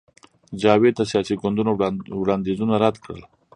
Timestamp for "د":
0.97-1.01